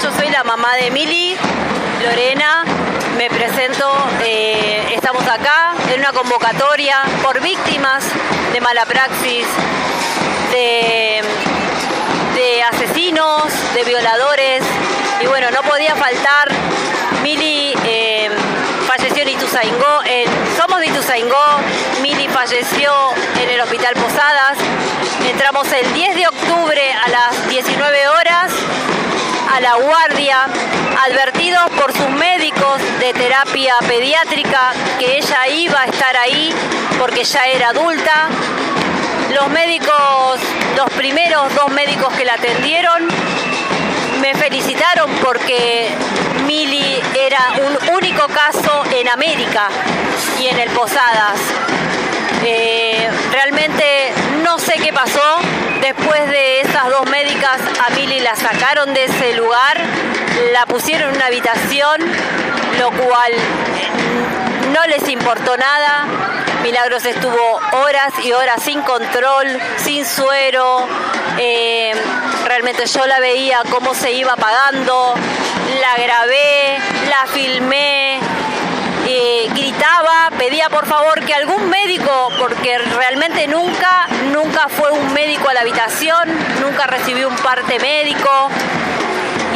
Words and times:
Yo 0.00 0.10
soy 0.16 0.30
la 0.30 0.42
mamá 0.42 0.74
de 0.76 0.90
Mili, 0.90 1.36
Lorena. 2.02 2.64
Me 3.18 3.28
presento, 3.28 3.92
eh, 4.24 4.94
estamos 4.94 5.22
acá 5.28 5.74
en 5.92 6.00
una 6.00 6.12
convocatoria 6.12 6.96
por 7.22 7.38
víctimas 7.42 8.02
de 8.54 8.60
mala 8.62 8.86
praxis, 8.86 9.44
de, 10.50 11.20
asesinos, 12.72 13.52
de 13.74 13.84
violadores. 13.84 14.62
Y 15.20 15.26
bueno, 15.26 15.50
no 15.50 15.60
podía 15.60 15.94
faltar. 15.94 16.48
Mili 17.22 17.74
eh, 17.84 18.30
falleció 18.86 19.24
en 19.24 19.28
Ituzaingó, 19.28 20.00
somos 20.56 20.80
de 20.80 20.86
Ituzaingó. 20.86 21.60
Mili 22.00 22.28
falleció 22.28 22.92
en 23.38 23.50
el 23.50 23.60
Hospital 23.60 23.92
Posadas. 23.94 24.56
Entramos 25.28 25.70
el 25.70 25.92
10 25.92 26.16
de 26.16 26.26
octubre 26.28 26.92
a 26.94 27.08
las 27.10 27.48
19 27.50 28.08
horas 28.08 28.21
a 29.52 29.60
la 29.60 29.74
guardia, 29.74 30.46
advertidos 31.06 31.70
por 31.78 31.92
sus 31.92 32.08
médicos 32.10 32.80
de 33.00 33.12
terapia 33.12 33.74
pediátrica 33.86 34.72
que 34.98 35.18
ella 35.18 35.48
iba 35.48 35.82
a 35.82 35.84
estar 35.84 36.16
ahí 36.16 36.52
porque 36.98 37.22
ya 37.24 37.46
era 37.46 37.68
adulta. 37.68 38.28
Los 39.34 39.48
médicos, 39.50 40.40
los 40.76 40.90
primeros 40.90 41.54
dos 41.54 41.70
médicos 41.70 42.12
que 42.14 42.24
la 42.24 42.34
atendieron, 42.34 43.08
me 44.22 44.34
felicitaron 44.34 45.10
porque 45.22 45.90
Mili 46.46 47.00
era 47.14 47.52
un 47.66 47.94
único 47.94 48.26
caso 48.28 48.84
en 48.90 49.08
América 49.08 49.68
y 50.40 50.46
en 50.46 50.60
el 50.60 50.70
Posadas. 50.70 51.40
Eh, 52.44 53.08
realmente 53.30 54.12
no 54.42 54.58
sé 54.58 54.74
qué 54.74 54.92
pasó. 54.92 55.20
Después 55.80 56.28
de 56.28 56.60
esas 56.60 56.88
dos 56.90 57.08
médicas, 57.10 57.58
a 57.84 57.90
Mili 57.94 58.20
la 58.20 58.36
sacaron 58.36 58.94
de 58.94 59.04
ese 59.04 59.34
lugar, 59.34 59.80
la 60.52 60.66
pusieron 60.66 61.10
en 61.10 61.16
una 61.16 61.26
habitación, 61.26 62.00
lo 62.78 62.90
cual 62.90 63.32
no 64.72 64.86
les 64.86 65.08
importó 65.08 65.56
nada. 65.56 66.06
Milagros 66.62 67.04
estuvo 67.04 67.60
horas 67.72 68.12
y 68.22 68.32
horas 68.32 68.62
sin 68.62 68.82
control, 68.82 69.46
sin 69.76 70.04
suero. 70.04 70.86
Eh, 71.38 71.92
realmente 72.46 72.86
yo 72.86 73.06
la 73.06 73.18
veía 73.18 73.62
cómo 73.70 73.94
se 73.94 74.12
iba 74.12 74.34
apagando, 74.34 75.14
la 75.80 76.02
grabé, 76.02 76.78
la 77.08 77.26
filmé, 77.32 78.20
gritaba, 79.54 80.30
pedía 80.38 80.68
por 80.68 80.86
favor 80.86 81.24
que 81.24 81.34
algún 81.34 81.68
médico, 81.68 82.28
porque 82.38 82.78
realmente 82.78 83.46
nunca, 83.48 84.06
nunca 84.32 84.68
fue 84.68 84.90
un 84.90 85.12
médico 85.12 85.48
a 85.48 85.54
la 85.54 85.60
habitación, 85.60 86.28
nunca 86.60 86.86
recibió 86.86 87.28
un 87.28 87.36
parte 87.36 87.78
médico. 87.78 88.50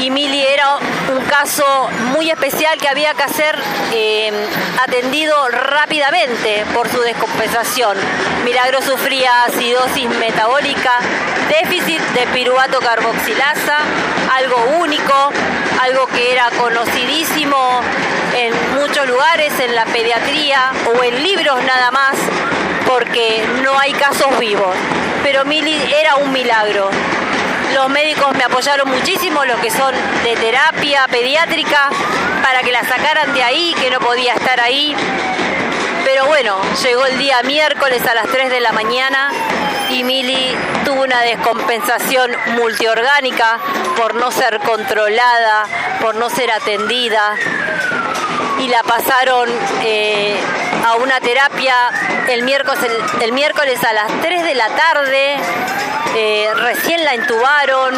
Y 0.00 0.10
Mili 0.10 0.44
era 0.44 0.76
un 0.76 1.24
caso 1.24 1.64
muy 2.12 2.30
especial 2.30 2.76
que 2.78 2.88
había 2.88 3.14
que 3.14 3.22
hacer 3.22 3.56
eh, 3.92 4.30
atendido 4.82 5.48
rápidamente 5.48 6.64
por 6.74 6.88
su 6.88 7.00
descompensación. 7.00 7.96
Milagro 8.44 8.82
sufría 8.82 9.44
acidosis 9.44 10.08
metabólica, 10.18 10.98
déficit 11.48 12.00
de 12.14 12.26
piruvato 12.34 12.78
carboxilasa, 12.80 13.78
algo 14.36 14.56
único, 14.80 15.32
algo 15.80 16.06
que 16.08 16.32
era 16.32 16.50
conocidísimo 16.50 17.80
en 18.36 18.52
muchos 18.78 19.08
lugares, 19.08 19.52
en 19.60 19.74
la 19.74 19.86
pediatría 19.86 20.72
o 20.94 21.02
en 21.02 21.22
libros 21.22 21.62
nada 21.64 21.90
más, 21.90 22.16
porque 22.86 23.42
no 23.62 23.78
hay 23.78 23.92
casos 23.92 24.38
vivos. 24.38 24.76
Pero 25.22 25.44
Mili 25.44 25.74
era 25.94 26.16
un 26.16 26.32
milagro. 26.32 26.90
Los 27.74 27.88
médicos 27.90 28.34
me 28.36 28.44
apoyaron 28.44 28.88
muchísimo, 28.88 29.44
los 29.44 29.58
que 29.60 29.70
son 29.70 29.94
de 30.24 30.36
terapia 30.36 31.06
pediátrica, 31.08 31.90
para 32.42 32.62
que 32.62 32.72
la 32.72 32.84
sacaran 32.84 33.34
de 33.34 33.42
ahí, 33.42 33.74
que 33.80 33.90
no 33.90 34.00
podía 34.00 34.34
estar 34.34 34.60
ahí. 34.60 34.94
Pero 36.04 36.26
bueno, 36.26 36.56
llegó 36.82 37.04
el 37.06 37.18
día 37.18 37.42
miércoles 37.42 38.06
a 38.06 38.14
las 38.14 38.28
3 38.28 38.50
de 38.50 38.60
la 38.60 38.72
mañana 38.72 39.30
y 39.90 40.04
Mili 40.04 40.56
tuvo 40.84 41.02
una 41.02 41.20
descompensación 41.22 42.30
multiorgánica 42.54 43.58
por 43.96 44.14
no 44.14 44.30
ser 44.30 44.60
controlada, 44.60 45.64
por 46.00 46.14
no 46.14 46.30
ser 46.30 46.50
atendida 46.50 47.34
y 48.60 48.68
la 48.68 48.82
pasaron 48.82 49.48
eh, 49.82 50.40
a 50.86 50.94
una 50.94 51.20
terapia 51.20 51.74
el 52.28 52.44
miércoles, 52.44 52.78
el, 53.20 53.32
miércoles 53.32 53.82
a 53.82 53.92
las 53.92 54.20
3 54.22 54.44
de 54.44 54.54
la 54.54 54.68
tarde, 54.68 55.36
eh, 56.14 56.48
recién 56.54 57.04
la 57.04 57.14
intubaron, 57.16 57.94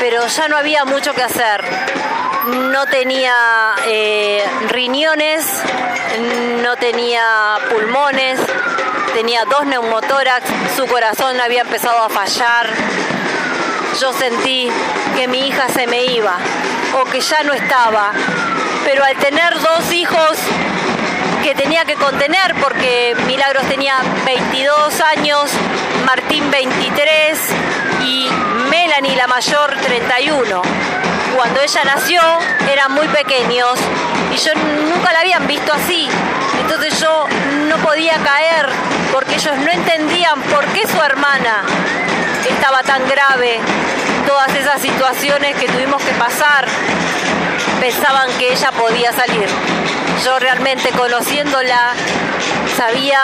pero 0.00 0.26
ya 0.26 0.48
no 0.48 0.56
había 0.56 0.84
mucho 0.84 1.14
que 1.14 1.22
hacer. 1.22 1.62
No 2.46 2.84
tenía 2.86 3.34
eh, 3.86 4.44
riñones, 4.70 5.46
no 6.62 6.76
tenía 6.76 7.58
pulmones, 7.70 8.40
tenía 9.14 9.44
dos 9.44 9.66
neumotórax, 9.66 10.44
su 10.76 10.86
corazón 10.86 11.40
había 11.40 11.62
empezado 11.62 12.02
a 12.02 12.08
fallar. 12.08 12.70
Yo 14.00 14.12
sentí 14.12 14.68
que 15.14 15.28
mi 15.28 15.46
hija 15.46 15.68
se 15.68 15.86
me 15.86 16.06
iba 16.06 16.36
o 17.00 17.04
que 17.04 17.20
ya 17.20 17.42
no 17.44 17.52
estaba 17.52 18.12
pero 18.84 19.04
al 19.04 19.16
tener 19.16 19.54
dos 19.60 19.92
hijos 19.92 20.38
que 21.42 21.54
tenía 21.54 21.84
que 21.84 21.94
contener 21.94 22.54
porque 22.60 23.16
Milagros 23.26 23.66
tenía 23.68 23.94
22 24.26 25.00
años, 25.00 25.50
Martín 26.04 26.50
23 26.50 27.38
y 28.04 28.28
Melanie 28.70 29.16
la 29.16 29.26
mayor 29.26 29.74
31. 29.80 30.62
Cuando 31.36 31.60
ella 31.60 31.84
nació 31.84 32.20
eran 32.70 32.92
muy 32.92 33.08
pequeños 33.08 33.78
y 34.32 34.36
yo 34.36 34.54
nunca 34.54 35.12
la 35.12 35.20
habían 35.20 35.46
visto 35.46 35.72
así. 35.72 36.08
Entonces 36.60 37.00
yo 37.00 37.26
no 37.68 37.76
podía 37.78 38.16
caer 38.16 38.68
porque 39.12 39.36
ellos 39.36 39.56
no 39.56 39.70
entendían 39.70 40.40
por 40.42 40.64
qué 40.66 40.86
su 40.86 41.00
hermana 41.00 41.62
estaba 42.48 42.82
tan 42.82 43.08
grave, 43.08 43.60
todas 44.26 44.54
esas 44.54 44.80
situaciones 44.80 45.56
que 45.56 45.66
tuvimos 45.68 46.02
que 46.02 46.12
pasar 46.12 46.66
pensaban 47.80 48.28
que 48.38 48.52
ella 48.52 48.70
podía 48.72 49.12
salir. 49.12 49.48
Yo 50.24 50.38
realmente 50.38 50.90
conociéndola 50.90 51.94
sabía 52.76 53.20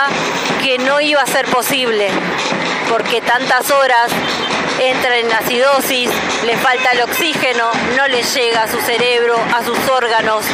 que 0.63 0.79
no 0.79 1.01
iba 1.01 1.21
a 1.21 1.27
ser 1.27 1.45
posible, 1.47 2.09
porque 2.89 3.21
tantas 3.21 3.71
horas 3.71 4.11
entra 4.81 5.19
en 5.19 5.31
acidosis, 5.31 6.11
le 6.45 6.57
falta 6.57 6.91
el 6.93 7.03
oxígeno, 7.03 7.71
no 7.97 8.09
le 8.09 8.23
llega 8.23 8.63
a 8.63 8.69
su 8.69 8.81
cerebro, 8.81 9.37
a 9.55 9.63
sus 9.63 9.79
órganos, 9.89 10.45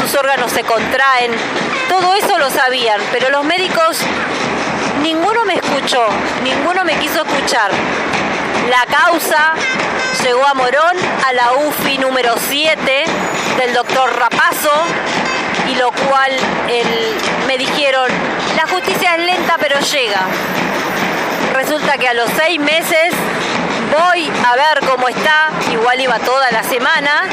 sus 0.00 0.14
órganos 0.14 0.50
se 0.52 0.62
contraen. 0.62 1.32
Todo 1.88 2.14
eso 2.14 2.38
lo 2.38 2.50
sabían, 2.50 3.00
pero 3.10 3.28
los 3.30 3.44
médicos, 3.44 3.98
ninguno 5.02 5.44
me 5.44 5.54
escuchó, 5.54 6.06
ninguno 6.42 6.84
me 6.84 6.94
quiso 6.96 7.22
escuchar. 7.22 7.70
La 8.70 8.86
causa 8.86 9.54
llegó 10.22 10.46
a 10.46 10.54
Morón 10.54 10.96
a 11.26 11.32
la 11.32 11.52
UFI 11.52 11.98
número 11.98 12.34
7 12.48 13.04
del 13.58 13.74
doctor 13.74 14.18
Rapazo 14.18 14.72
y 15.70 15.74
lo 15.76 15.90
cual 15.92 16.32
me 17.46 17.58
dijeron, 17.58 18.10
la 18.56 18.66
justicia 18.66 19.16
es 19.16 19.24
lenta 19.24 19.56
pero 19.58 19.78
llega. 19.80 20.20
Resulta 21.54 21.98
que 21.98 22.08
a 22.08 22.14
los 22.14 22.30
seis 22.36 22.58
meses 22.60 23.12
voy 23.90 24.30
a 24.46 24.56
ver 24.56 24.80
cómo 24.88 25.08
está, 25.08 25.50
igual 25.70 26.00
iba 26.00 26.18
toda 26.20 26.50
la 26.50 26.62
semana, 26.62 27.24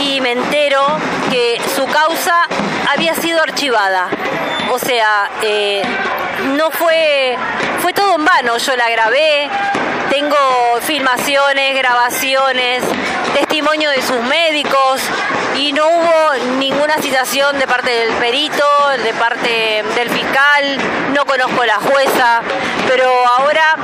y 0.00 0.20
me 0.20 0.32
entero 0.32 0.84
que 1.30 1.60
su 1.74 1.86
causa 1.86 2.46
había 2.92 3.14
sido 3.14 3.42
archivada. 3.42 4.08
O 4.70 4.78
sea, 4.78 5.30
eh, 5.42 5.82
no 6.56 6.70
fue, 6.70 7.36
fue 7.80 7.92
todo 7.92 8.16
en 8.16 8.24
vano, 8.24 8.56
yo 8.58 8.76
la 8.76 8.88
grabé, 8.90 9.48
tengo 10.10 10.36
filmaciones, 10.82 11.74
grabaciones, 11.76 12.82
testimonio 13.34 13.90
de 13.90 14.02
sus 14.02 14.20
médicos 14.22 15.00
y 15.56 15.72
no 15.72 15.86
hubo 15.86 16.34
ninguna 16.58 16.94
citación 16.98 17.58
de 17.58 17.66
parte 17.66 17.90
del 17.90 18.12
perito, 18.14 18.64
de 19.02 19.12
parte 19.14 19.84
del 19.94 20.10
fiscal, 20.10 20.78
no 21.12 21.24
conozco 21.24 21.64
la 21.64 21.76
jueza, 21.76 22.42
pero 22.88 23.10
ahora 23.26 23.76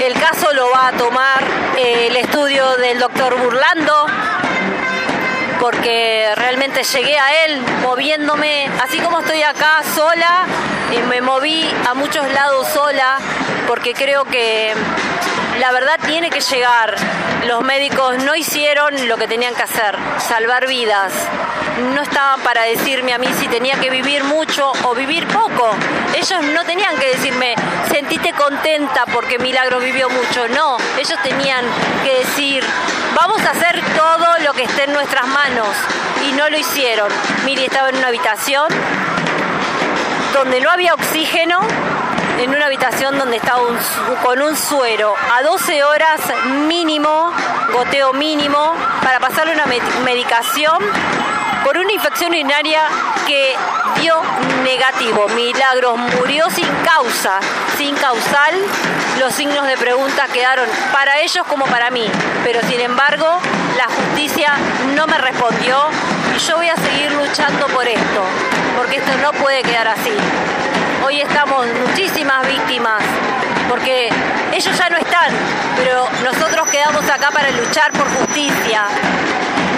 el 0.00 0.14
caso 0.14 0.52
lo 0.54 0.70
va 0.70 0.88
a 0.88 0.92
tomar 0.92 1.42
eh, 1.76 2.08
el 2.08 2.16
estudio 2.16 2.76
del 2.76 2.98
doctor 2.98 3.36
Burlando, 3.38 4.06
porque 5.60 6.32
realmente 6.36 6.82
llegué 6.82 7.18
a 7.18 7.44
él 7.44 7.60
moviéndome, 7.82 8.68
así 8.82 8.98
como 8.98 9.20
estoy 9.20 9.42
acá 9.42 9.82
sola, 9.94 10.46
y 10.92 10.98
me 11.08 11.20
moví 11.20 11.70
a 11.88 11.94
muchos 11.94 12.28
lados 12.32 12.66
sola, 12.68 13.18
porque 13.68 13.92
creo 13.92 14.24
que 14.24 14.72
la 15.58 15.72
verdad 15.72 15.98
tiene 16.06 16.30
que 16.30 16.40
llegar. 16.40 16.94
Los 17.46 17.62
médicos 17.62 18.22
no 18.22 18.34
hicieron 18.34 19.08
lo 19.08 19.16
que 19.16 19.26
tenían 19.26 19.54
que 19.54 19.62
hacer, 19.62 19.96
salvar 20.18 20.66
vidas. 20.66 21.12
No 21.94 22.02
estaban 22.02 22.40
para 22.42 22.62
decirme 22.62 23.14
a 23.14 23.18
mí 23.18 23.28
si 23.38 23.48
tenía 23.48 23.78
que 23.80 23.90
vivir 23.90 24.24
mucho 24.24 24.72
o 24.84 24.94
vivir 24.94 25.26
poco. 25.28 25.70
Ellos 26.14 26.42
no 26.54 26.64
tenían 26.64 26.96
que 26.98 27.08
decirme, 27.08 27.54
sentite 27.90 28.32
contenta 28.34 29.06
porque 29.12 29.38
Milagro 29.38 29.80
vivió 29.80 30.10
mucho. 30.10 30.48
No, 30.48 30.76
ellos 30.98 31.18
tenían 31.22 31.64
que 32.04 32.18
decir, 32.18 32.64
vamos 33.14 33.40
a 33.44 33.50
hacer 33.50 33.80
todo 33.96 34.38
lo 34.44 34.52
que 34.52 34.64
esté 34.64 34.84
en 34.84 34.92
nuestras 34.92 35.26
manos. 35.26 35.68
Y 36.28 36.32
no 36.32 36.48
lo 36.50 36.58
hicieron. 36.58 37.10
Miri 37.44 37.64
estaba 37.64 37.88
en 37.88 37.96
una 37.96 38.08
habitación 38.08 38.68
donde 40.34 40.60
no 40.60 40.70
había 40.70 40.94
oxígeno, 40.94 41.60
en 42.38 42.50
una 42.50 42.66
habitación 42.66 43.18
donde 43.18 43.36
estaba 43.36 43.60
con 44.22 44.42
un 44.42 44.56
suero 44.56 45.14
a 45.32 45.42
12 45.42 45.84
horas 45.84 46.20
mínimo, 46.66 47.32
goteo 47.72 48.12
mínimo, 48.12 48.74
para 49.02 49.20
pasarle 49.20 49.54
una 49.54 49.66
medicación 50.04 50.78
por 51.64 51.76
una 51.76 51.92
infección 51.92 52.30
urinaria 52.30 52.80
que 53.26 53.54
dio 54.00 54.14
negativo. 54.64 55.28
Milagros 55.28 55.98
murió 55.98 56.48
sin 56.50 56.68
causa, 56.84 57.40
sin 57.76 57.94
causal. 57.96 58.54
Los 59.18 59.34
signos 59.34 59.66
de 59.66 59.76
pregunta 59.76 60.26
quedaron 60.32 60.68
para 60.92 61.20
ellos 61.20 61.46
como 61.46 61.66
para 61.66 61.90
mí. 61.90 62.08
Pero 62.44 62.60
sin 62.62 62.80
embargo, 62.80 63.26
la 63.76 63.86
justicia 63.86 64.52
no 64.94 65.06
me 65.06 65.18
respondió 65.18 65.88
y 66.34 66.38
yo 66.38 66.56
voy 66.56 66.68
a 66.68 66.76
seguir 66.76 67.12
luchando 67.12 67.66
por 67.68 67.86
esto, 67.86 68.22
porque 68.76 68.96
esto 68.96 69.12
no 69.22 69.32
puede 69.32 69.62
quedar 69.62 69.88
así. 69.88 70.12
Hoy 71.02 71.18
estamos 71.20 71.66
muchísimas 71.86 72.46
víctimas, 72.46 73.02
porque 73.70 74.10
ellos 74.52 74.76
ya 74.76 74.90
no 74.90 74.98
están, 74.98 75.30
pero 75.76 76.06
nosotros 76.22 76.68
quedamos 76.70 77.08
acá 77.08 77.30
para 77.32 77.50
luchar 77.52 77.90
por 77.92 78.06
justicia. 78.16 78.82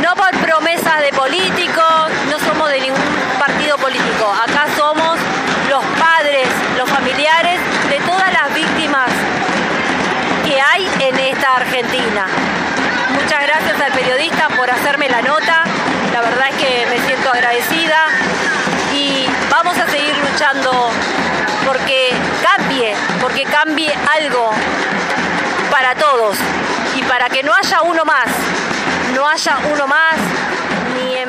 No 0.03 0.17
por 0.17 0.31
promesas 0.39 1.01
de 1.01 1.11
políticos, 1.13 2.11
no 2.29 2.39
somos 2.41 2.69
de 2.71 2.81
ningún 2.81 3.01
partido 3.39 3.79
político. 3.79 4.27
Acá 4.33 4.67
somos 4.77 5.17
los 5.71 5.85
padres, 6.01 6.49
los 6.77 6.91
familiares 6.91 7.61
de 7.89 8.01
todas 8.01 8.33
las 8.33 8.53
víctimas 8.53 9.09
que 10.45 10.61
hay 10.61 10.89
en 11.01 11.19
esta 11.19 11.55
Argentina. 11.55 12.27
Muchas 13.15 13.43
gracias 13.43 13.81
al 13.81 13.93
periodista 13.93 14.49
por 14.49 14.69
hacerme 14.69 15.09
la 15.09 15.23
nota. 15.23 15.63
La 16.13 16.21
verdad 16.21 16.49
es 16.51 16.57
que 16.57 16.87
me 16.91 16.99
siento 17.07 17.31
agradecida 17.31 18.07
porque 21.67 22.11
cambie, 22.43 22.95
porque 23.21 23.45
cambie 23.45 23.95
algo 24.19 24.51
para 25.71 25.95
todos. 25.95 26.37
Y 26.97 27.03
para 27.05 27.29
que 27.29 27.43
no 27.43 27.55
haya 27.55 27.83
uno 27.83 28.05
más, 28.05 28.27
no 29.15 29.29
haya 29.29 29.59
uno 29.73 29.87
más 29.87 30.17
ni 30.95 31.17
en 31.17 31.29